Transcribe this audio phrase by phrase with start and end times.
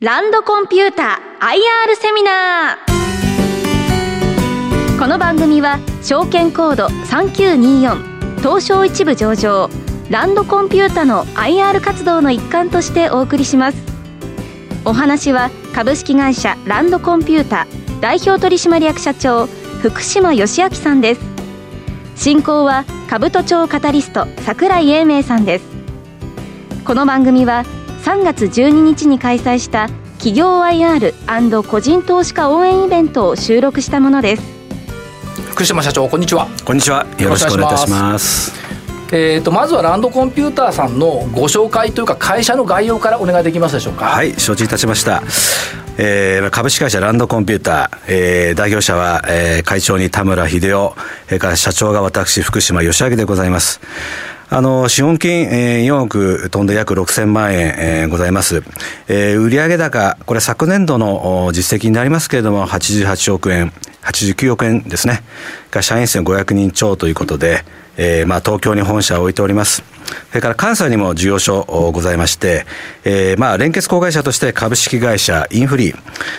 [0.00, 2.88] ランドコンピューター IR セミナー。
[4.96, 9.68] この番組は証券コード3924東証一部上場
[10.08, 13.78] ランドコンピュータの IR 活動の一環としてお送りします。
[14.84, 17.66] お話は株式会社ランドコンピュータ
[18.00, 19.46] 代表取締役社長
[19.82, 21.20] 福島義明さんです。
[22.14, 25.64] 進行は兜町カタリスト櫻井英明さんです。
[26.84, 27.64] この番組は
[28.04, 29.88] 3月12日に開催した
[30.18, 34.42] 企業 IR& 個人投資家応援イベントを収録したものです。
[35.50, 36.46] 福島社長こんにちは。
[36.64, 37.06] こんにちは。
[37.18, 38.52] よろしくお願いいたします。
[39.10, 44.04] えーと、まずはランドコンピューターさんのご紹介というか会社の概要からお願いできますでしょうか？
[44.04, 45.22] はい承知いたしました。
[46.00, 50.94] えー、株式会社ランドコンピューター、えー、代表者は、えー、会長に田村秀夫、
[51.28, 53.80] えー、から社長が私、福島義明でございます。
[54.50, 58.62] あの、資本金、えー、4億飛んで約6000万円、えー、ございます。
[59.06, 65.22] えー、売上高、これ昨年度の実績になりますけれども、88億円、89億円ですね。
[65.70, 67.62] が社員数500人超ということで、
[67.98, 69.82] えー、まあ東京に本社を置いております。
[70.30, 72.66] それから関西にも事業所ございまして、
[73.04, 75.96] えー、まあ連結子会社として株式会社インフリー、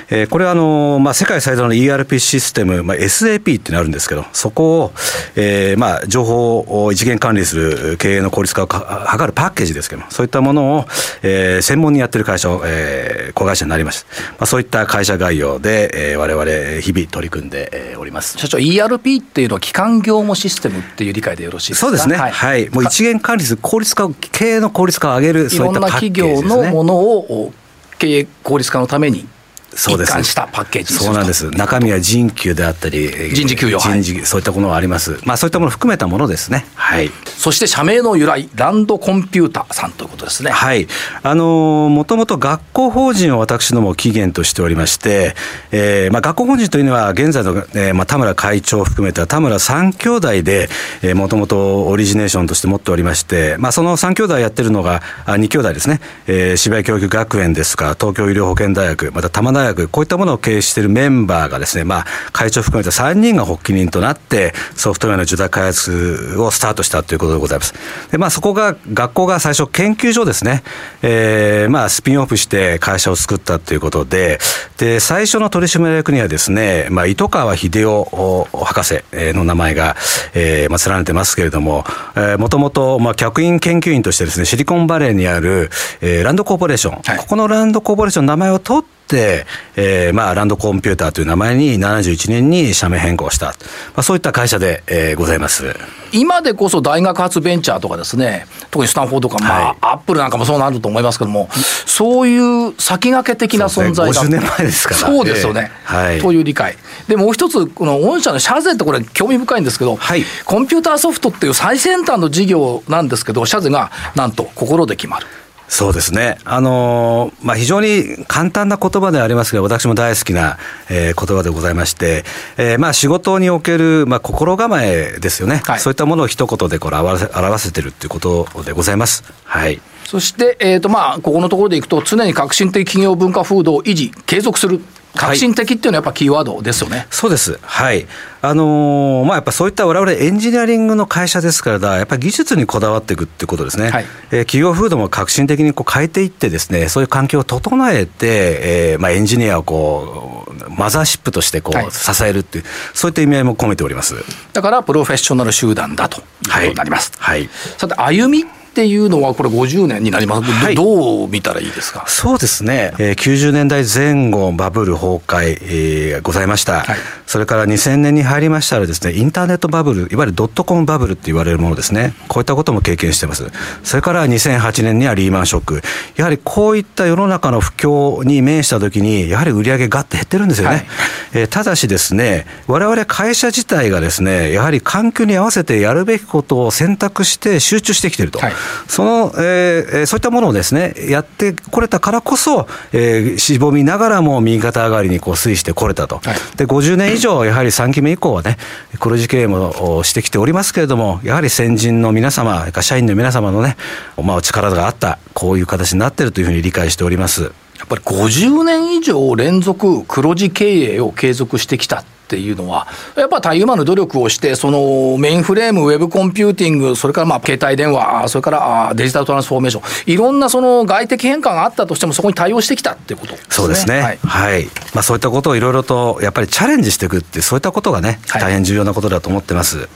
[0.09, 4.91] えー、これはあの、まあ、世界最大の ERP システム、まあ、SAP っていうのがあるんですけど、そこを、
[5.35, 10.85] えー、まあ情報を一元管理する経営の効率化を図るパッケージですけども、そういったものを、
[11.21, 14.07] えー、専門にやってる会社を、えー、子会社になりました。
[14.31, 18.37] まあ、そういった会社概要で、えー、我々日々取り組んでおります。
[18.37, 21.87] 社長、ERP っていうのは基幹業務システムっていう理解でよろしいですか？
[21.87, 22.15] そうですね。
[22.15, 22.31] はい。
[22.31, 27.53] はい、もう一元管理する効率化を、経営の効率化を上げる、そういったパッケージです、ね、いろんな企業のものを
[27.97, 29.27] 経営効率化のために
[29.75, 30.23] そうです。
[30.23, 31.49] したパッケージそうなんです。
[31.51, 35.19] 中身は人給であったり人事給与人事、はい、そういったものがあります。
[35.25, 36.65] まあそういったものを含めたものですね。
[36.75, 37.11] はい。
[37.25, 40.51] そして社名の由来ランドコンピュータさんということですね。
[40.51, 40.87] はい。
[41.23, 45.35] あのもともと学校法人を私ども起源としておりまして、
[45.71, 50.69] えーまあ、学校法人というのは現在の、えーまあ、田村会長を含めた田村三兄弟で
[51.15, 67.73] もともとオリジネーションとして持っておりまして、まあ、その三兄弟やってるのがあ二兄弟ですね、えー、芝居教育学園ですか東京医療保険大学また玉大学こういったものを経営しているメンバーがですね、まあ、会長含めた3人が発起人となって、ソフトウェアの受託開発をスタートしたということでございます。
[68.11, 70.63] で、まあ、そこが、学校が最初研究所ですね、
[71.01, 74.39] えー、まあ、スピンオフして会社を作ったということで、
[74.77, 79.95] で、最初の取締役にはですね、まあ、糸川秀夫博士の名前が、
[80.33, 81.83] えー、まあ、連ねてますけれども、
[82.15, 85.69] えー、もともと、まあ、客員研究員としてですね、シリコンバレーにある、
[86.01, 93.53] えー、ランドコーポレーション、はい、ここのランドコーポレーションの名前を取って、、えー、まあ、ランドコンピューターという名前に71年に社名変更した、ま
[93.97, 95.75] あ、そういった会社で、えー、ございます。
[96.11, 101.49] 今でこそ大学発ベンチャーとかですね、特にスタンフォードとか、まあ、はい、アップルなんかもそうなると思いますけども、
[101.85, 102.37] そうい
[102.69, 104.23] う先駆け的な存在が。
[104.23, 104.99] ね、50年前ですから。
[104.99, 105.71] そうですよね。
[105.87, 106.77] えー、はい、という理解。
[107.07, 115.27] で、もう一つ、この御社の社税ってこれ興味深いんですけど、はい、コンピューターソフトっていう最先端の事業なんですけど、社税がなんと心で決まる。
[115.69, 116.39] そうですね。
[116.45, 120.57] あのまあ、非常に簡単な言葉ではありますが、私も大好きな、
[120.89, 122.25] えー、言葉でございまして、
[122.57, 125.61] えー、まあ、仕事における、まあ、心構えですよね。
[125.63, 129.23] はい、そういったものを一言でこれ表せ表せてるっていうことでございます。
[129.45, 129.79] はい。
[130.09, 134.81] そして、えっ、ー、と、まあ、ここのところでいくと、常に革新的企業文化風土を維持、継続する。
[135.15, 136.97] 革新的っていうのはやっぱキーワードですよね。
[136.97, 137.59] はい、そうです。
[137.61, 138.07] はい。
[138.41, 143.89] あのー、まあやっぱそういった我々エンジニアリングの会社ですからやっぱり技術にこだわっていくっていうことですね。
[143.89, 154.15] はい、えー、企業風土も革新的にこう変えていってですね、そういう環境を整えて、えー、まあエンジニアをこうマザーシップとしてこう、はい、支えるっていうそういった意味合いも込めております。
[154.53, 157.11] だからプロフェッショナル集団だということになります。
[157.17, 157.39] はい。
[157.39, 162.05] はい、さて歩みっていうのは、これ50年になります、はい、どう見たらいいですか？
[162.07, 173.45] そうですね、えー、90年代前後、バブル崩壊、えー、ございました、はい、それから2000年に入りましたらですね、インターネットバブル、いわゆるドットコムバブルって言われるものですね、こういったことも経験してます。
[173.83, 175.81] それから2008年にはリーマンショック、
[176.15, 180.75] やはりこういった世の中の不況に面したときに、やはり売り上げがって減ってるんですよね。
[180.75, 180.85] はい、
[181.33, 188.39] えー、ただしですね、我々会社自体がですね、やはり環境に合わせてやるべきことを選択して集中してきてると。
[188.39, 188.53] はい、
[188.87, 196.17] そのえー、そういったものをですね、やってこれたからこそ、えー、しぼみながらも右肩上がりにこう推移してこれたと。
[196.17, 198.57] はい、で、50年以上、やはり3期目以降はね、
[198.99, 203.77] 黒字経営もしてきておりますけれども、やはり先人の皆様、社員の皆様のね、
[204.21, 207.51] まあ、お力があった、こういう形になっているというふうに理解しております。
[207.79, 212.03] やっぱり50年以上連続黒字経営を継続してきた
[212.35, 229.79] っっていうのは、やっぱたゆまぬ努力をして、そのメインフレーム、ウェブコンピューティング、それからまあ携帯電話、それからデジタルトランスフォーメーション、いろんなその外的変化があったとしても、そこに対応してきたっていうこと、ね、そうですね、はい、はい、まあ、そういったことをいろいろとやっぱりチャレンジしていくって、そういったことがね、大変重要なことだと思ってます。
[229.79, 229.87] はい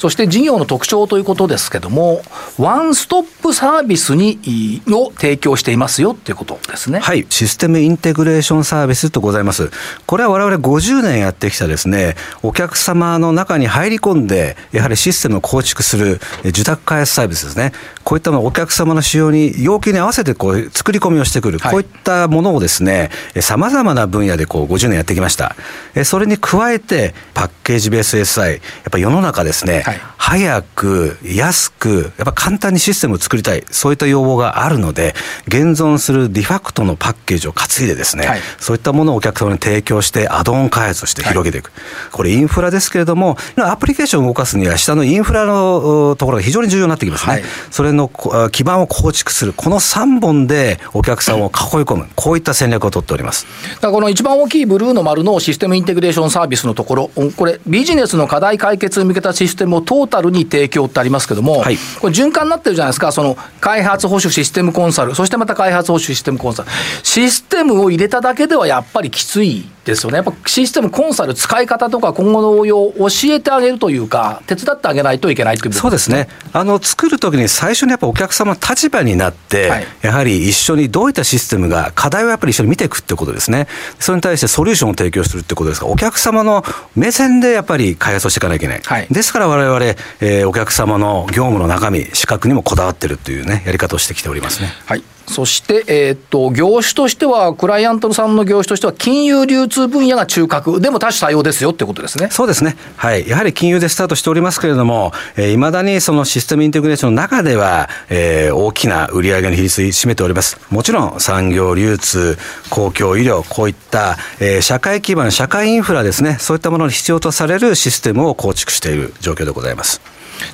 [0.00, 2.22] そして事業の特徴ということですけども、
[2.56, 7.00] ワンストップサービスにを提供していますよっていうことですね。
[7.00, 9.70] はい、システムインテグレーションサービスとございます。
[10.06, 17.72] これは我々50年やってきたですね、お客様の中に入り込んで、やはりシステムを構築する受託開発サービスですね。
[18.02, 23.10] こういったお客様の仕様に、要求に合わせてこう作り込みをしてくる、こういったものをですね、
[23.40, 25.56] さまざまな分野でこう50年やってきました。
[26.04, 28.60] それに加えて、パッケージベース SI、やっ
[28.90, 35.14] ぱり世の中ですね、はい、早く、安く、やっぱ簡単にシステムを作りたい、そういった要望があるので、
[35.46, 41.66] 現存するディファクトのパッケージを担いでですね、はい、そういったものをお客様に提供して、アドオン開発をして広げていく。
[41.66, 47.42] はい、これインフラですけれども、アプリケーションを動かすには、下のインフラのところが非常に重要になってきますね。
[47.70, 48.10] それの
[48.52, 51.50] 基盤を構築する、この3本でお客さんを囲い
[51.80, 53.46] 込む、こういった戦略を取っております。
[53.74, 66.68] だからこの一番大きいブルーの丸のシステムインテグレーションサービスのところ、これ、ビジネスの課題解決に向けたシステムをトータルに提供ってありますけども、はい、これ循環になってるじゃないですか、その開発保守システムコンサル、そしてまた開発保守システムコンサル。
[67.02, 70.16] システムを入れただけではやっぱりきついですよね。
[70.16, 76.28] やっぱシステムコンサル使い方とか今後の応用を教えてあげるというか、手伝ってあげないといけないというそうですね。
[76.52, 83.66] あの、作るときに最初にやっぱお客様の立場になって、はい、やはり一緒にどういったシステムが、課題をやっぱり一緒に見ていくってことですね。
[83.98, 88.80] それに対してソリューションを提供するってことですから、お客様の目線でやっぱり開発をしていかなきゃいけない。
[88.84, 89.84] はい、ですから我々、々
[90.20, 94.68] えー、お客様の業務の中身、資格にもこだわってるというね、やり方をしてきておりますね。
[94.86, 95.02] はい。
[95.30, 102.28] そして、えー、っと、業種としては、クライアントさんの業種としては、金融流通分野が中核、でも多種多様ですよってことですね。
[102.32, 102.76] そうですね。
[102.96, 103.28] はい。
[103.28, 110.58] やはり金融でスタートしておりますけれども、えー、未だにそのシステムインテグレーションの中では、えー、大きな売上の比率を占めております。
[110.68, 112.36] もちろん、産業流通、
[112.68, 120.00] 公共医療、こういった、えー、社会基盤、社会インフラですね、そういったものに必要とされるシステムを構築している状況でございます。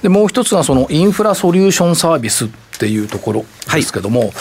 [0.02, 2.48] でもう一つはそのインフラソリューションサービスっ
[2.78, 4.32] ていうところですけども、はい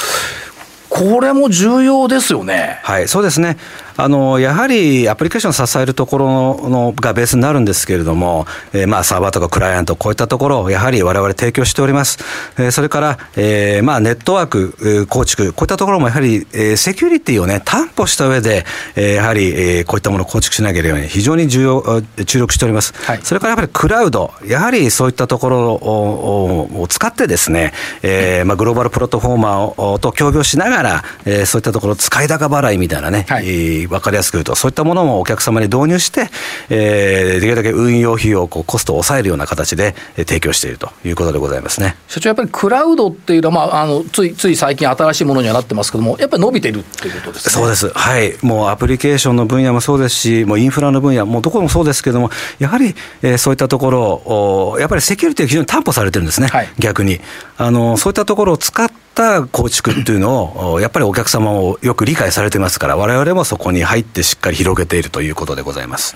[0.95, 2.79] これも重要ですよね。
[2.83, 3.57] はい、そうですね。
[3.97, 12.19] あのやはりアプリケーションを支えるところのがベースになるんですけれども、えー、まあサーバーとかクライアント、こういったところをやはりわれわれ提供しております。
[12.57, 18.65] えー、それから、えー、まあネットワーク構築、こういったところもやはり、えー、セキュリティをね、担保した上で、
[18.95, 22.93] えー、やはり、えー、こういったものを構築しなければ非常に重要、注力しております。
[23.05, 36.29] はい、それからやっぱりクラウド、やはりそういったところをを使ってですね、えー、まあグローバルプラットフォーマーと協業しながら、えー、そういったところ使い高払いみたいなね、はい、えー、分かりやすく言うと、そういったものもお客様に導入して、
[36.69, 41.95] えー、できるだけ運用費用、こうコストを抑えるような形で提供しているということでございますね。
[42.07, 47.53] 社長、やっぱりクラウドっていうのは、まあ、あのついつい最近、新しいものにはなってますけども、やっぱり伸びてるっていうことですね。
[47.53, 57.19] そうです、はい、もうアプリケーションの分野もそうですし、もうインフラの分野、もうどこもそうですけども、やはり、えー、そういったところを、やっぱりセキュリティが非常に担保されてるんですね、はい、逆に。
[57.57, 57.97] あの。
[57.97, 66.15] そういったところを使ってった構築っていうのを、やっぱりお客様をよく理解されてますから、われわれもそこに入ってしっかり広げているということでございます。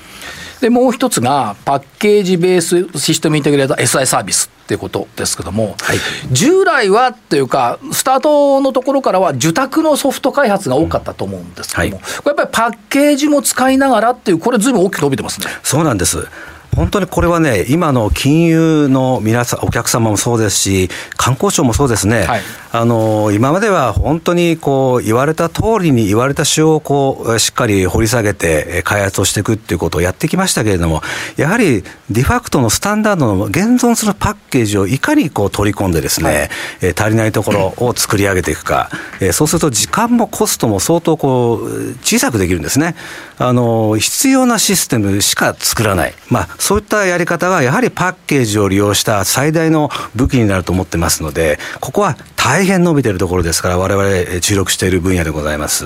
[0.59, 5.99] で、もう一つが、パッケージベースシステムインテグレーター SI サービスっていうことですけども、はい、
[6.31, 15.47] 従来はっていうか、スタートのところからは受託のソフト開発が多かったと思うんですけども、はい、これやっぱりパッケージも使いながらっていう、これずいぶん大きく伸びてますね。
[15.63, 16.27] そうなんです。
[16.75, 31.01] 本当にこれはね、今の金融の皆さん、お客様もそうですし、観光庁もそうですね、はい、あの今までは本当にこう言われた通りに言われた仕様をこうしっかり掘り下げて開発をしていくっていうことをやってきましたけれども、
[31.35, 36.49] やはりディファクトのスタンダードの現存するパッケージをいかにこう取り込んでですね、
[36.81, 38.89] はい、足りないところを作り上げていくか、
[39.33, 42.95] そうすると時間もコストも相当こう小さくできるんですね。
[43.37, 46.13] あの必要なシステムしか作らない。
[46.29, 55.85] まあそういったやり方がやはりパッケージを利用した最大の武器になると思ってますので、ここは大変伸びているところですから、われわれ注力している分野でございます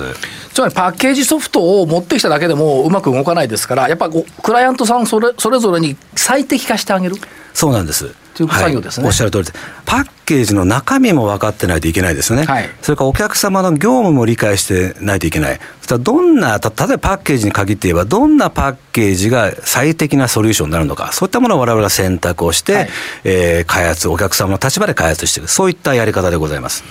[0.52, 7.16] つまりパッケージソフトを持ってきただけでもうまく動かないですから、やっぱクライアントさんそれそれぞれに最適化してあげる？
[7.52, 9.58] そうなんですという作業ですね、はい、おっしゃる通りです。
[9.84, 12.46] パッケージの中身も分かってないといけないですよね。
[12.46, 15.60] はい、それからお客様の業務も理解してないといけない。
[15.80, 22.88] そしたらどんな、例えばパッケージに限って言えば、どんなパッケージが最適なソリューションになるのか、そういったものを我々は選択をして、はい、
[23.24, 26.82] えー、開発、お客様の立場で開発していく、そういったやり方でございます。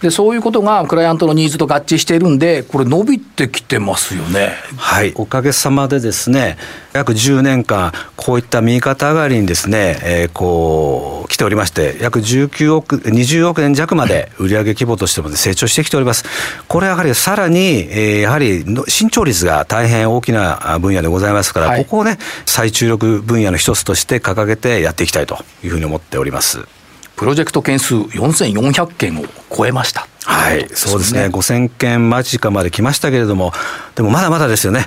[0.00, 4.54] でそういうことがクライアントのニーズと合致しているんで、これ、伸びてきてますよね。
[4.76, 6.56] はい、おかげさまでですね、
[6.92, 16.24] 約10年間、こういった右肩上がりにですね、えー、こう来ておりまして、約19億、20億円弱まで売上規模としても成長してきております。
[16.68, 26.77] これやはりさらに、えー、やはり伸長率が大変大きな分野でございますから、はい、ここをね、最注力分野の一つとして掲げてやっていきたいというふうに思っております。
[27.18, 30.06] プロジェクト件数4400件を超えました。
[30.24, 33.52] はい、そうですね、5000件間近まで来ましたけれども、
[33.96, 34.86] でもまだまだですよね。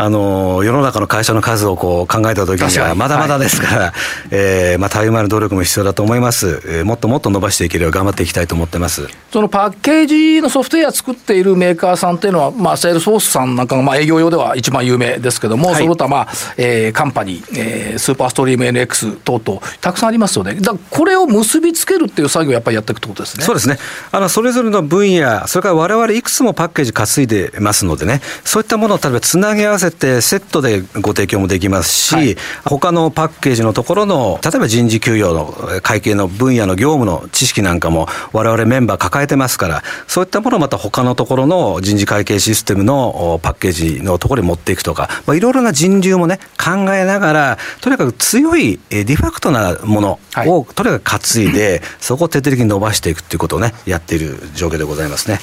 [0.00, 3.92] あの世の中の会社の数をこう考えたときには、まだまだですから、はい、
[4.30, 9.08] えー、まあ、たゆまぬ努力も必要だと思います、えー、もっともっと伸ばしていけるよう頑張っていきたいと思ってます。
[9.30, 23.44] そのパッケージのソフトウェア作っているメーカーさんっていうのは、まあ、セールスフォースさんなんかがまあ営業用では一番有名ですけども、はい、その他、まあえー、カンパニー、えー、スーパーストリーム NX 等々、たくさんありますよね、だからこれを結びつけるっていう作業をやっぱりやっていくってことですね。
[23.44, 23.76] そうですね。
[24.10, 55.40] あの、それぞれの分野、それからわれわれいくつもパッケージ担いでますのでね、そういったものを例えばつなぎ合わせて、セットででご提供もできますし、はい、他のパッケージのところの、例えば人事給与の会計の分野の業務の知識なんかも、われわれメンバー抱えてますから、そういったものをまた他のところの人事会計システムのパッケージのところに持っていくとか、まあ、いろいろな人流もね、考えながら、とにかく強いディファクトなものを、とにかく担いで、そこを徹底的に伸ばしていくということをね、やっている状況でございますね。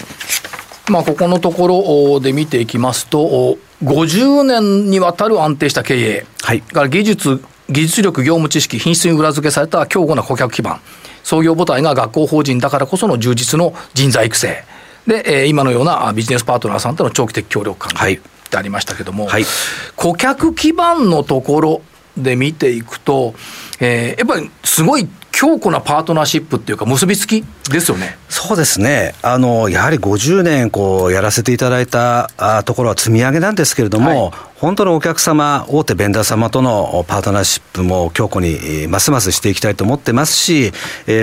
[0.90, 10.80] まあ、ここのところで見ていきますと、50年にわたる安定した経営、はい、から技術、技術力、業務知識、品質に裏付けされた強固な顧客基盤、
[11.24, 14.64] 創業母体が学校法人だからこその充実の人材育成、
[15.06, 19.44] で、えー、今のようなビジネスパートナーさんとの長期的協力関係ってありましたけども、はい、
[19.98, 21.82] 顧客基盤のところ
[22.18, 23.36] で見ていくと、
[23.80, 28.18] えー、やっぱりすごい強固なパートナーシップっていうか、結びつきですよね。
[28.30, 32.30] そうですね、あのやはり50年こうやらせていただいた
[32.66, 40.72] ところは積み上げなんですけれども、はい、本当のお客様、大手ベンダー様とのパートナーシップも強固にますますしていきたいと思ってますし、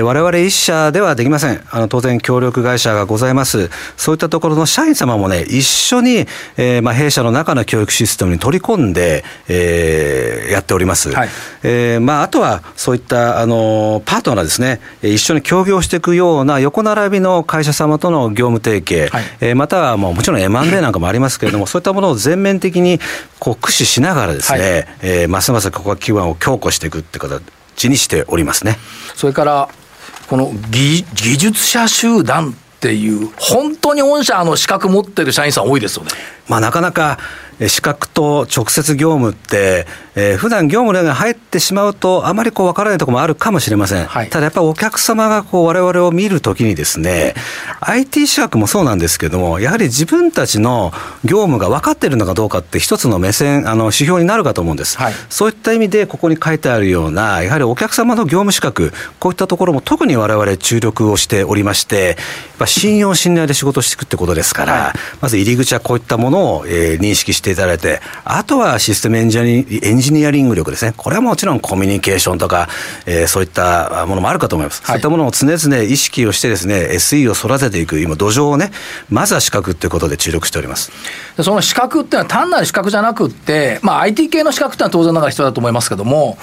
[0.02, 11.11] われわれ一社ではできません、あの当然、協力会社がございます、そういったところの社員様もね、一緒に、えー、まあ弊社の中の教育システムに取り込んで、えー、やっております。
[11.11, 11.28] はい、
[11.64, 23.00] えー、まあ、あとはそういったあのパートナーですね、一緒に協業していくような横並びの会社様との業務提携、はい、えまたはもうもちろん M&A なんかもありますけれども、そういったものを全面的に
[23.40, 28.76] こう駆使しながらですね、はい、えー、ますますここは基盤を強固していくって形にしておりますね。
[29.14, 29.68] それから
[30.28, 36.10] この技技術者集団っていう本当に御社の資格持ってる社員さん多いですよね。
[36.48, 37.18] まあなかなか
[37.68, 44.06] 資格と直接業務って、えー、普段業務が入ってしまうと、あまりこう分からないところもあるかもしれません。
[44.06, 47.34] はい、ただやっぱりお客様がこう我々を見るときにですね、
[47.80, 50.92] IT 資格もそうなんですけども、やはり自分たちの
[51.25, 54.99] 業務が分かっているのかどうかって一つの目線、あの指標になるかと思うんです。
[54.99, 62.16] はい、そういった意味でここに書いてあるような、やはりお客様の業務資格、こういったところも特に我々注力をしておりまして、やっ
[62.58, 70.94] ぱ信用信頼で仕事していくってことですから、はい、まず入り口はこういったものを、えー、認識していただいて、あとはシステムエンジニアリング力ですね。
[70.96, 72.68] これはもちろんコミュニケーションとか、
[73.06, 74.82] えー、そういったものもあるかと思います。
[74.82, 78.72] はい、そういったものを常々意識をしてですね、SE を育てていく、今土壌をね、
[79.10, 80.92] まずは資格ということで注力しております。
[81.40, 86.38] その資格っていうのは単なる資格じゃなくって、まあ IT 系の資格ってのは当然ながら必要だと思いますけども、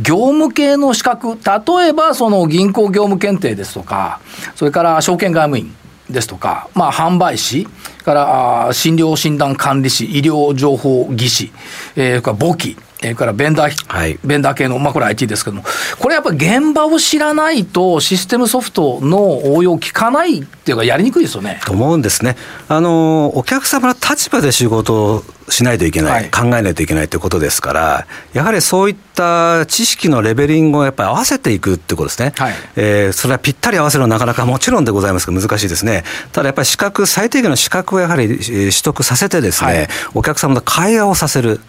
[0.00, 4.20] 業務系の資格、例えばその銀行業務検定ですとか、
[4.56, 5.74] それから証券外務員、
[6.12, 7.66] ですとか、まあ、販売士
[8.04, 11.52] から診療診断管理士、医療情報技師、
[11.96, 15.64] えー、から簿記、それからベンダー、はい、ベンダー系の、まあ、これ IT ですけども、
[15.98, 21.60] これやっぱり現場を知らないと、システムソフトの応用効かないっていうか、やりにくいですよね。
[21.64, 22.36] と思うんですね。
[22.68, 32.34] あの、お客様の立場で仕事をしないといけない、はい、考えないといけないということですから、やはりそういった知識のレベリングをやっぱり合わせていくってことですね。
[32.36, 36.04] はい、えー、それはぴったり合わせるのはなかなかもちろんでございますが難しいですね。
[36.32, 41.60] ただやっぱり資格、最低限の資格をやはり取得させてですね、はい、お客様と会話をさせる。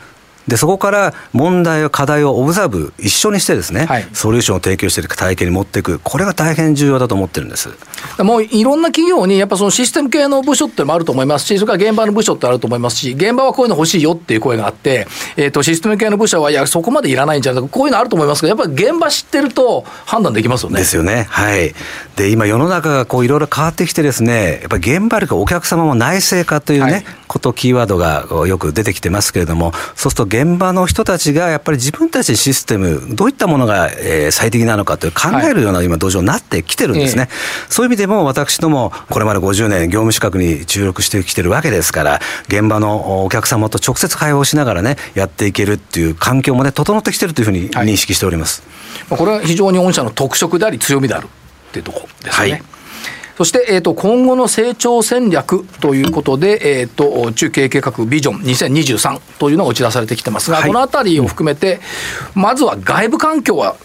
[0.48, 7.70] でそこから問題、課題をオブザーブ、一緒にしてですね、はい、ソリューションを提供している体系に持っていく、これが大変重要だと思ってるんです。
[8.20, 15.08] もういろんな企業に、やっぱそのシステム系の部署ってもあると思いますし、それから現場の部署ってあると思いますし、現場はこういうの欲しいよっていう声があって、
[15.38, 20.80] えーと、システム系の部署は、いや、そこまでいらないんじゃないか、こういうのあると思いますけど、やっぱり現場知ってると判断できますよね。
[20.80, 21.28] ですよね。
[21.30, 21.74] はい、
[22.16, 33.90] で今、世の中がこういろいろ変わってきてですね、やっぱり現場力、お客様も内製化というね、はいことキーワードがよく出てきてますけれども、そうすると現場の人たちがやっぱり自分たちシステム、どういったものが
[34.32, 37.22] 最適なのかという考えるような今土壌になってきてるんですね。
[37.22, 37.30] はい、
[37.70, 42.20] そういう意味でも私どもこれまで50年業務資格に注力してきてるわけですから、
[42.50, 48.62] 現場のお客様と直接会話をしながらね、やっていけるっていう環境もね、整ってきてるというふうに認識しております。
[49.10, 52.52] はい、これは非常に御社の特色であり強みであるっていうところですね。
[52.52, 52.64] はい
[53.42, 61.80] そして、えーと、今後の成長戦略ということで、えーと、中継計画ビジョン2023というのが打ち出されてきてますが、はい、このあたりを含めて、
[62.36, 63.78] まずは外部環境は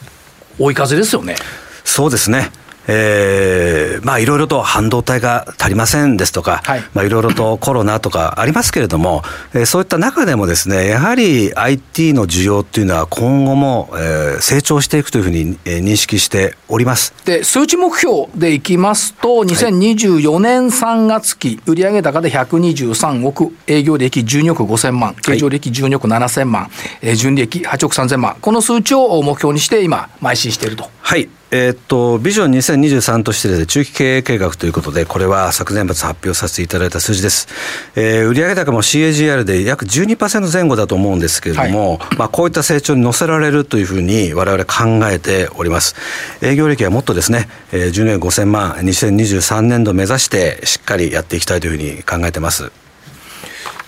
[0.58, 1.36] 追い風ですよね。
[1.84, 2.50] そうですね。
[2.88, 9.22] えー、まあいろいろと半導体が足りませんですとか、はい、まあいろいろとコロナとかありますけれども、
[9.54, 17.14] えー、そういった中でもですね、やはり IT の需要っていうのは今後も、えー、成長していくというふうに、えー、認識しております。
[17.24, 26.70] で、数値目標でいきますと、2024年3月期、売上高で123億、営業利益12億5000万、経常利益12億7000万、は
[27.02, 30.90] い、純利益8億3000万、この数値を目標にして今、邁進していると。
[31.00, 31.28] はい。
[31.52, 37.46] えー、っと、ビジョン2023として、中期経営計画ということで、これは昨年末発表させていただいた数字です。
[37.94, 45.94] えー、売上高も CAGR で約12%前後だと思うんですけれども、はい、まあ、こういった成長に乗せられるというふうに我々考えております。
[46.42, 52.72] 営業利益はもっとですね、えー、10年5000万、2023年度目指してしっかりやっていきたいというふうに考えてます。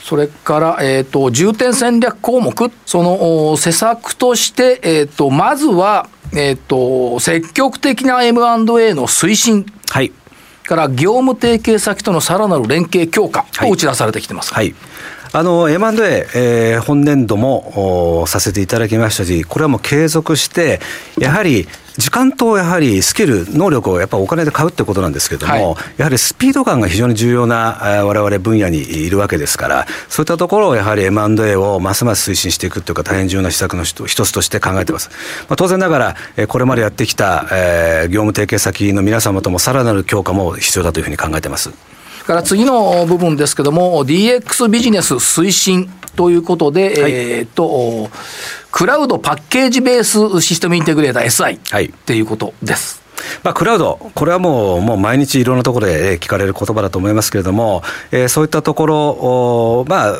[0.08, 9.66] それから、えっ、ー、と、重点戦略項目、その施策として、えっ、ー、と、まずは、えっ、ー、と、積極的な M&A の推進。
[9.90, 10.10] はい。
[10.64, 14.54] から業務提携先とのさらなる連携強化を打ち出されてきてます。
[14.54, 14.74] はい、はい
[15.30, 20.80] あの M&A、えー、本年度もさせていただきましたし、これはもう継続して、
[21.18, 35.10] やはり時間とやはりスキル、能力をやっぱお金で買うってことなんですけれども、はい、やはりスピード感が非常に重要なわれわれ分野にいるわけですから、そういったところをやはり M&A をますます推進していくというか、大変重要な施策の一つとして考えています。
[35.48, 41.70] まあ、当然ながら、これまでやってきた、えー、業務提携先の皆様ともさらなる強化も必要だというふうに考えています。
[42.28, 48.10] から次の部分ですけども、DX ビジネス推進ということで、はい、えっと、
[48.70, 53.02] クラウドパッケージベースシステムインテグレーター SI っていうことです。
[53.42, 57.82] まあ、クラウド、これはもうもう毎日いろんなところで聞かれる言葉だと思いますけれども、
[58.12, 60.14] えー、そういったところ、まあ、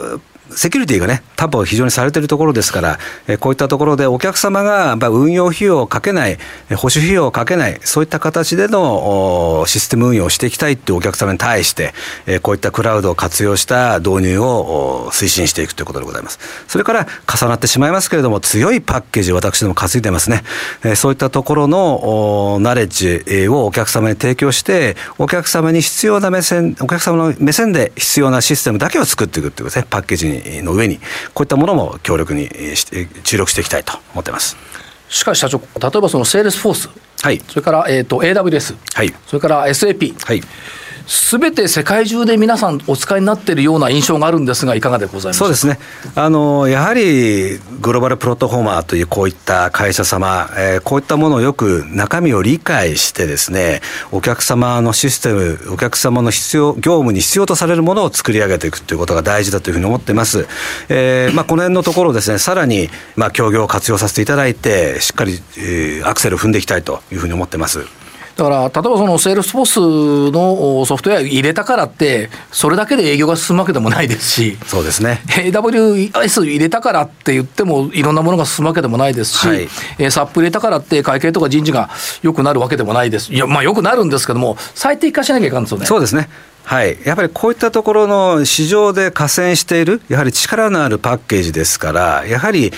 [0.51, 6.39] セキュリティがね、担保非常にされているところですから、えこういったところでお客様がま運用費用をかけない、
[6.77, 11.95] 保守費用をかけない、そういった形でのシステム運用をしていきたいというお客様に対して、
[12.27, 16.39] えこういったクラウドを活用した導入を推進していくということでございます。
[16.67, 20.43] それから重なってしまいますけれども、強いパッケージ、私ども担いでますね。
[20.85, 30.99] えそういったところのナレッジをお客様に提供して、お客様に必要な目線、お客様の目線で必要なシステムだけを作っていくということですね、パッケージにの上に
[31.35, 32.49] こういったものも強力に
[33.25, 34.57] 注力していきたいと思ってます。
[35.09, 36.91] しかし社長、例えばそのセールスフォース、
[37.23, 40.43] はい、それから、えーと、AWS、はい、それから SAP、はい、
[41.09, 45.79] すべて世界中で皆さんお使いになっているような印象があるんですが、いかがでございますそうですね。
[46.15, 53.81] あの、やはり、グローバルプロットフォーマーというこういった会社様、えー、こういったものをよく中身を理解してですね、
[54.13, 60.47] お客様のシステム、お客様の必要、業務に必要とされるものを作り上げていくということが大事だというふうに思っています。
[60.91, 67.87] えー、まあ、この辺のところですね、さらに、まあ、協業を活用させていただいて、しっかり、えー、アクセルを踏んでいきたいというふうに思ってます。
[68.39, 75.23] だから、例えばそのセールスフォースのソフトウェア入れたからって、それだけで営業が進むわけでもないですし、そうですね。
[75.27, 79.63] AWS 入れたからって言っても、いろんなものが進むわけでもないですし、はい、
[79.99, 81.91] えー、 SAP 入れたからって会計とか人事が
[82.23, 83.33] 良くなるわけでもないです。
[83.35, 85.87] いや、まあ良くなるんですけども、最適化しなきゃいかんですよね。
[85.87, 86.29] そうですね。
[86.69, 92.73] はい、やっぱりこういったところの市場で寡占している、やはり力のあるパッケージですから、やはり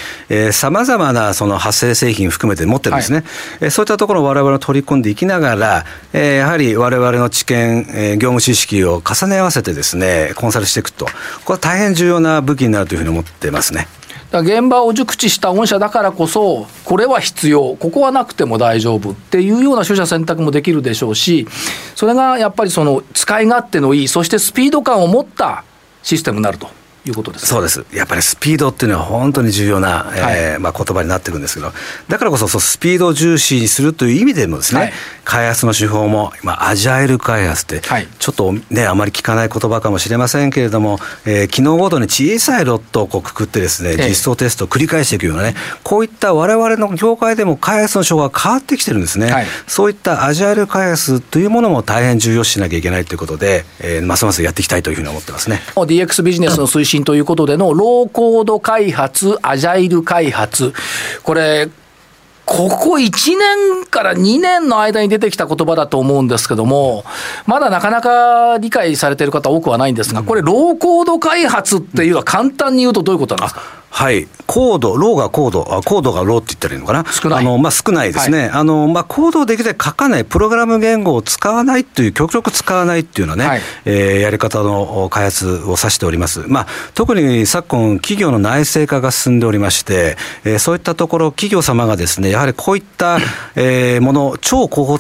[0.53, 3.25] さまざまなその派生製品含めて持ってるんですね、
[3.59, 11.07] はい、そういったところをわれわれ取り込んでいきながら、えー、やはりわれわれの知見、えー、業務知識を重ね合わせてですね、コンサルしていくと、
[11.45, 13.89] これは大変重要な武器になるというふうに思ってますね。
[14.33, 21.49] 現場を熟知した御社だからこそ、これは必要、ここはなくても大丈夫っていうような取捨選択もできるでしょうし、
[21.97, 25.65] それがやっぱりその使い勝手のいい、そしてスピード感を持った
[26.05, 26.80] システムになると。
[27.07, 27.85] いうことです、ね、そうです。
[27.95, 31.73] やっぱりスピードっていうのは本当に重要な、はい、えー、まあ、言葉になっていくんですけど、
[32.09, 34.93] だからこそそスピードを重視にするという意味でもですね、はい、
[35.25, 49.31] 開発の手法も、まあ、アジャイル開発って、はい、ちょっとね、あまり聞かない言葉かもしれませんけれども、えー、機能ごとに小さいロットをこうくくってですね、実装テストを繰り返していくようなね、こういった我々の業界でも開発の手法が変わってきてるんですね。
[49.31, 55.63] はい、そういったアジャイル開発というものも大変重要視しなきゃいけないということで、えー、ますますやっていきたいというふうに思ってますね。
[55.77, 60.73] DX ビジネスの推進ということでの、ローコード開発、アジャイル開発、
[61.23, 61.69] これ、
[62.53, 67.05] ここ1年から2年の間に出てきた言葉だと思うんですけども、
[67.47, 73.81] まだなかなか理解されている方多くはないんですが、これ、ローコード開発っていうのは簡単に言うとどういうことなんですか？
[73.93, 77.41] はい、コード、ローがコード、あコードがローって言ったらいいのかな、少ない。
[77.41, 86.45] あの、まあ、少ないですね、はい、あのまあ、コードをできて書かない、プログラム言語を使わないという、極力使わないっていうのはね、はい、えー、やり方の開発を指しております。
[86.47, 93.19] まあ、特に昨今、企業の内製化が進んでおりまして、えー、そういったところ、企業様がですね、やはりこういった、
[93.55, 94.99] えー、もの、超高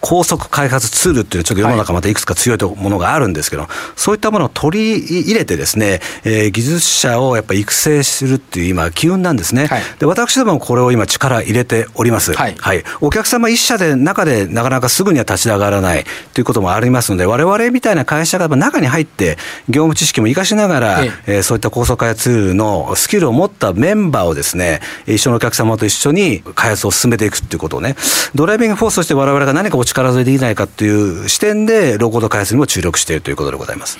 [0.00, 21.10] 高速開発ツールっていう、ちょっと世の中またいくつか強いものがあるんですけど、はい、そういったものを取り入れてですね、えー、技術者をやっぱり育成するっていう、今、機運なんですね、はい、で私どもこれを今、力入れております、はい、はい、お客様一社で中でなかなかすぐには立ち上がらないということもありますので、われわれみたいな会社が中に入って、業務知識も生かしながら、え。
[21.26, 27.96] えー、そういった高速開発ツールのスキルを持ったメンバーをですね、一緒のお客様と一緒に開発を進めていくっていうことをね、
[28.34, 30.90] ドライビングフォースとしてわれわれが何かお力添えできないかとい
[31.24, 33.98] う視点で、ローコード開発にも注力しているということでございます。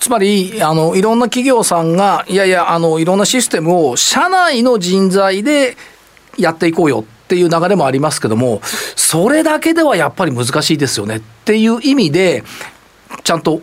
[0.00, 5.76] つまり、あの、いろんな企業さんが、いやいや、あの、いろんなシステムを社内の人材で
[6.36, 8.60] やっていこうよっていう流れもありますけども、
[8.96, 12.44] それだけではやっぱり難しいですよねっていう意味で、
[13.22, 13.62] ちゃんと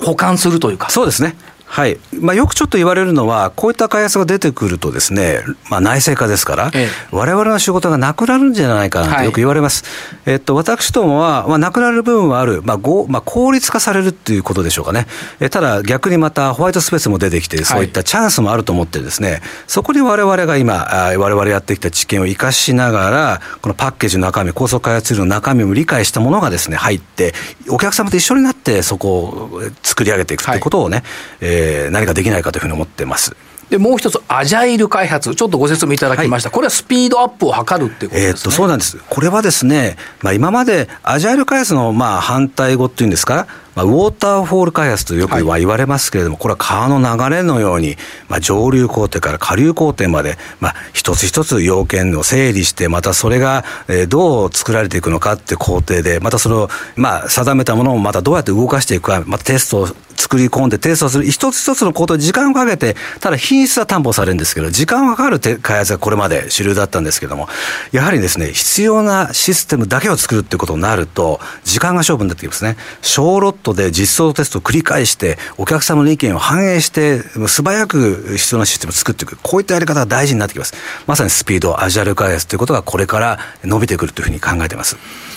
[0.00, 0.88] 保管するというか。
[0.90, 1.36] そうですね。
[1.74, 1.98] はい。
[2.20, 6.70] まあ、よくちょっと言われるのは、こういった開発が出てくるとですね、まあ、内製化ですから、
[7.10, 9.82] われわれの仕事がなくなるんじゃないかなとよく言われます。
[10.24, 15.08] はい、えっと、私どもは、まあ、なくなる部分はある、まあごまあ、効率化されるっていうことでしょうかね。
[15.40, 27.34] えただ、逆にまたホワイトスペースも出てきて、そういったチャンスもあると思ってですね、はい、そこにわれわれが今、われわれやってきた知見を生かしながら、このパッケージの中身、高速開発ツールの中身も理解したものがですね、入って、
[27.68, 31.04] お客様と一緒になってそこを作り上げていくということをね、はい、
[31.40, 33.36] えー、何かできないかというふうに思ってます。
[33.70, 47.96] でもう一つ、アジャイル開発、ちょっとご説明いただきました、はい、これはスピードアップを図るっていうことですね、えー、っとそうなんです、これはですね、まあ、今までアジャイル開発のまあ反対語っていうんですか、まあ、ウォーターフォール開発とよく言われますけれども、はい、これは川の流れのように、
[48.28, 53.64] まあ、上流工程から下流工程まで、まあ、一つ一つ要件を整理して、またそれが
[54.08, 67.48] どう作られていくのかって工程で、またそれを、まあ、定めたものをまたどうやって動かしていくか、またテストを作り込んでテストする、一つ一つのこと時間をかけて、ただ品質は担保されるんですけど、時間がかかる開発がこれまで主流だったんですけども、
[67.92, 72.76] やはりですね、必要なシステムだけを作るっていうことになると、時間が勝負になってきますね。
[73.02, 79.36] 小ロットで実装テストを繰り返して、お客様の意見を反映して、素早く必要なシステムを作っていく。
[79.42, 80.74] こういったやり方が大事になってきます。
[81.06, 84.96] まさにスピード、アジャイル開発ということがこれから伸びてくるというふうに考えています。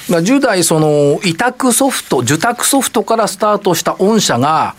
[0.10, 4.76] まあ、10代、その委託ソフト、受託ソフトからスタートした御社が、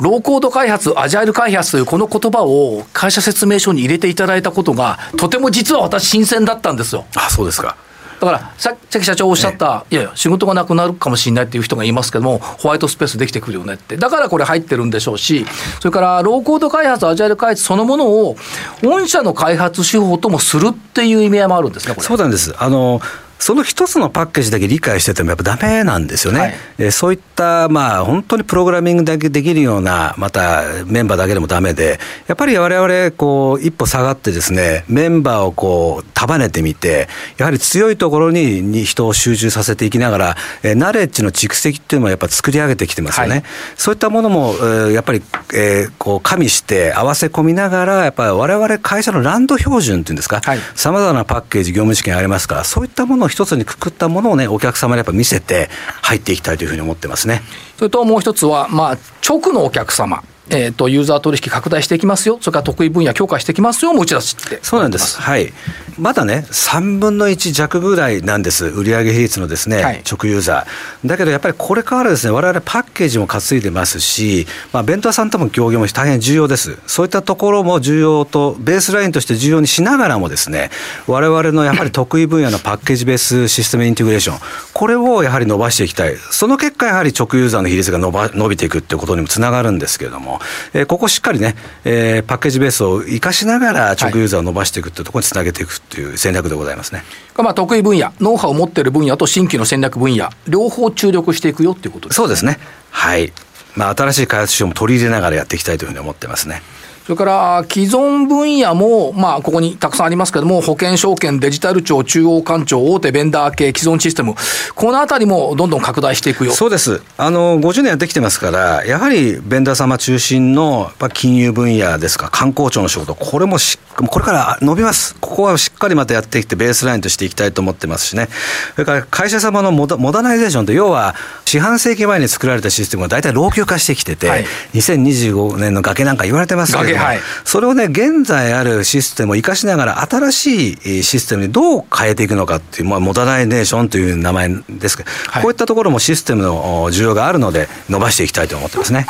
[0.00, 7.04] ローコード開発、アジャイル開発というこの言葉を会社説明書に入れていただいたことが、とても実は私、新鮮だったんですよ。
[7.16, 7.76] あそうですか
[8.20, 15.46] だからさっき社長おっしゃった、いやいや、仕事がなくなるかもしれないっていう人がいますけども、ホワイトスペースできてくるよねって、だからこれ入ってるんでしょうし、
[15.80, 18.36] それからローコード開発、アジャイル開発そのものを、
[18.82, 22.54] 御社の開発手法ともするっていう意味合いもあるんですね、そうなんです。
[22.58, 23.00] あの
[23.38, 26.40] その一つのパッケージだけ理解しててもやっぱダメなんですよね。
[26.40, 43.32] はい、えそういった、まあ、本当にプログラミングだけできるような、またメンバーだけでもダメで、やっぱり我々、こう、一歩下がってですね、メンバーをこう、束ねてみて、やはり強いところにに人を集中させていきながら、えー、ナレッジの蓄積っていうのもやっぱ作り上げてきてますよね。
[43.32, 43.44] はい、
[43.76, 45.22] そういったものも、えー、やっぱり、
[45.54, 50.40] えー、こう、加味して合わせ込みながら、やっぱり我々会社のランド標準っていうんですか、
[50.74, 55.70] さまざまなパッケージ、業務試験ありますから、そういったものを一つにくくったものをね、お客様にやっぱ見せて
[56.02, 57.27] 入っていきたいというふうに思ってますね。
[57.76, 60.22] それともう一つは、まあ、直のお客様。
[60.50, 64.58] えーと、ユーザー取引拡大していきますよ、それから得意分野強化していきますよ、もう打ち出しって。
[64.62, 65.52] そうなんです、はい、
[65.98, 71.08] まだね、3分の1弱ぐらいなんです、売上比率のですね、はい、直ユーザー。
[71.08, 76.78] だけどやっぱりこれからですね、われわれパッケージも担いでますし、まあ、ベントーさんとも協業も大変重要です。
[76.86, 80.70] そういったところも重要と、ベースラインとして重要にしながらもですね、
[81.08, 84.38] われわれのやはり 得意分野のパッケージベースシステムインテグレーション、
[84.72, 86.16] これをやはり伸ばしていきたい。
[86.30, 90.40] その結果、やはり直ユーザーの比率が伸ば伸びていくっていうことにもつながるんですけれども、も、
[90.74, 97.02] えー、ここしっかりね、えー、パッケージベースを生かしながら直ユーザーを伸ばしていくというところにつなげていくという戦略でございますね。
[97.36, 102.22] まあ、得意分野、ノウハウを持っている分野と新規の戦略分野、両方注力していくよっていうことですね。
[102.22, 102.58] そうですね。
[102.90, 103.32] はい。
[103.76, 106.62] まあ、新しい開発手法も取り入れながらやっていきたいというふうに思ってますね。
[107.08, 114.34] それから既存分野も、まあ、ここにたくさんありますけども、保険証券、デジタル庁、中央官庁、大手ベンダー系、既存システム、
[114.74, 116.52] このあたりもどんどん拡大していくよ。
[116.52, 128.28] そうです、あの50年やってきてますから、やはりベンダー様中心の金融分野ですか、観光庁の仕事、これもしこれから伸びます、ここはしっかりまたやってきて、ベースラインとしていきたいと思ってますしね、
[128.74, 131.14] それから会社様のモダモダナイゼーションって、要は
[131.48, 149.06] 四半世紀前に作られたシステムが大体老朽化してきてて、はい、2025年の崖なんか言われてますけども、はい、それをね、現在あるシステムを生かしながら、新しいシステムにどう変えていくのかっていう、まあ、モダナイゼーションという名前ですけど、はい、こういったところもシステムの需要があるので、伸ばしていきたいと思ってますね。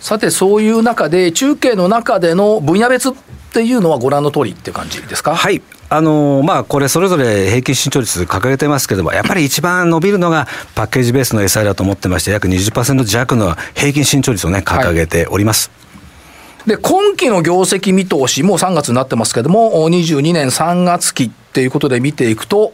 [0.00, 3.12] さて、そういう中で、中計の中での分野別っ
[3.52, 5.34] ていうのはご覧の通りっていう感じですか？
[5.34, 5.62] はい。
[5.96, 15.70] あのまあ、これ、それぞれ平均伸長率掲げてますけども、やっぱり一番伸びるのがパッケージベースの SI だと思ってまして、約20%弱の平均伸長率をね、掲げております。
[15.72, 15.84] はい
[16.66, 22.72] で、今期の業績見通し、もう3月になってますけども、22年3月期っていうことで見ていくと、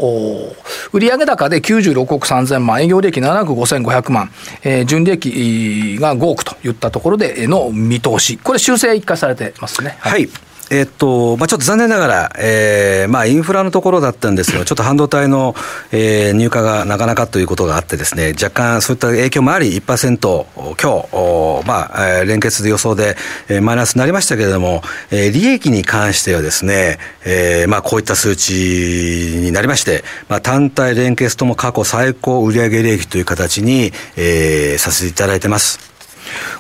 [0.93, 4.31] 売上高で96億3000万、営業利益7億5500万、
[4.63, 9.97] えー、純利益が5億といったところでの見通し、これ修正一過されてますね。
[9.99, 15.57] はい、はいえっと、まあちょっと残念ながら、えー、まあインフラのところだったんですが、ちょっと半導体の、
[15.91, 23.17] えー、入荷がなかなかということがあってですね、若干そういった影響もあり、1%今日、まあ、えー、連結で予想で、
[23.49, 36.00] えー、マイナスになりましたけれども、えー、利益に関してはですね、えー、まあこういった数値になりまして、まあ単体連結とも過去最高売上利益という形に、えー、させていただいてます。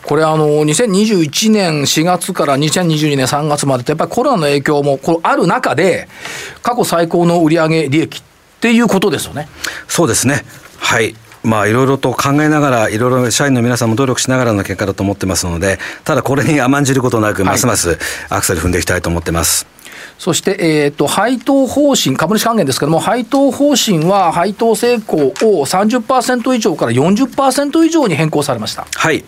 [0.05, 6.09] これあの、2021年4月から2022年3月までって、やっぱりコロナの影響もこある中で、
[6.63, 8.23] 過去最高の売上利益っ
[8.61, 9.49] ていうことですよね。
[9.89, 10.45] そうですね。
[10.79, 11.15] はい。
[11.43, 19.70] まあ、いろいろと考えながら、いろいろ社員の皆さんも努力しながらの結果だと思ってますので、ただこれに甘んじることなく、ますますアクセル踏んでいきたいと思ってます。
[20.19, 25.33] そして、えーと、配当方針、株主還元ですけれども、配当方針は配当成功を
[25.67, 28.87] 30%以上から40%以上に変更されました。
[28.95, 29.25] はい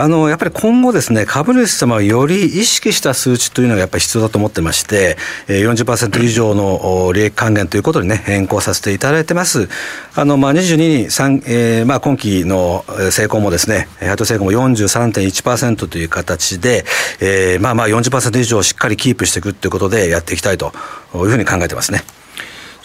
[0.00, 5.16] あのやっぱり今後ですね、株主様をより意識した数値というのがやっぱり必要だと思ってまして、
[5.48, 9.68] 40%以上の利益還元ということにね、変更させていただいてます。
[10.14, 16.84] あの、まあ、22 3、えー、まあ、今期の成功もですね、配当成功も43.1%という形で、
[17.18, 20.72] えー、まあまあ40%以上しっかりキープしていくということでやっていきたいと
[21.12, 22.04] いうふうに考えてますね。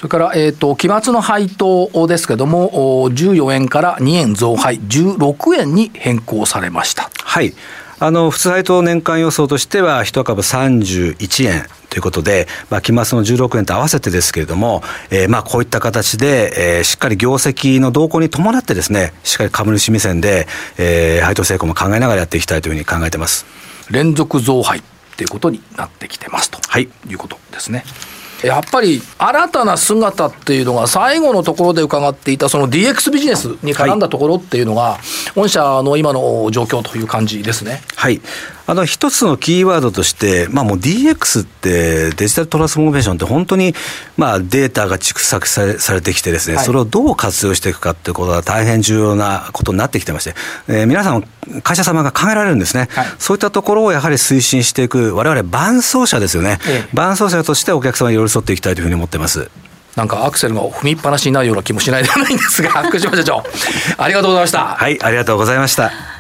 [0.04, 7.10] それから、えっ、ー、と、期末の配当ですけども、14円から2円増配、16円に変更されました。
[7.24, 7.54] はい。
[8.00, 23.46] あの、普通配当年間予想としては、1株31円ということで、まあ、期末の16円と合わせてですけれども、えー、まあ、こういった形で、えー、しっかり業績の動向に伴ってですね、しっかり株主目線で、えー、配当成功も考えながらやっていきたいというふうに考えてます。
[23.90, 24.82] 連続増配っ
[25.16, 27.86] ていうことになってきてますと、はい、いうことですね。
[28.44, 35.00] やっぱり新たな姿っていうのが、最後のところで伺っていた、その DX ビジネスに絡んだところっていうのが、
[35.36, 37.82] 御社の今の状況という感じですね。
[37.96, 38.22] はい
[38.66, 43.74] あの一つのキーワードとして、まあ、もう DX ってデジタルトランスフォーメーションって本当に
[44.16, 50.36] まあデータが蓄積されされてきてですね、はい、それをどう活用していくかっていうことが大変重要なことになってきてまして、
[50.70, 51.24] えー、皆さん
[51.62, 59.50] 会社様が考えられるんですね、はい、そういったところをやはり推進していく我々伴走者ですよね、ええ、伴走者としてお客様に寄り添っていきたいというふうに思ってます。
[59.96, 63.44] なんかアクセルが踏みっぱなしになるような気もしないではないんですが、福島社長、
[63.98, 64.76] ありがとうございました。
[64.76, 66.13] はい、ありがとうございました。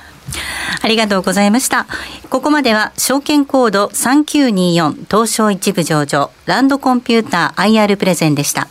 [0.81, 1.85] ありがとうございました。
[2.29, 8.67] ここまでは証券コード3924東証一部上場ランドコンピューター IR プレゼンでした。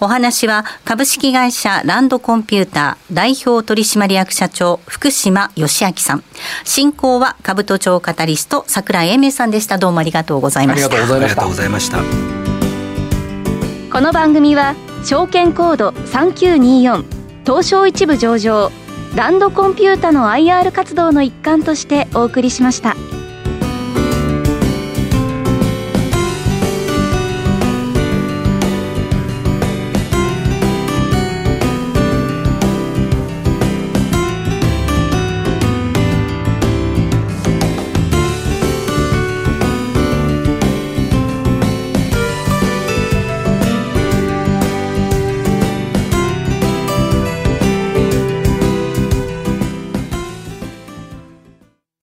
[0.00, 6.24] お話は株式会社ランドコンピューター代表取締役社長福島義明さん。
[6.64, 9.78] 進行は株都庁カタリスト桜井英明さんでした。
[9.78, 10.86] どうもありがとうございました。
[10.86, 11.04] ありがと
[11.46, 11.98] うございました。
[13.92, 17.04] この番組は証券コード3924
[17.46, 18.70] 東証一部上場
[19.16, 22.94] ランドコンピュータの IR 活動の一環としてお送りしました。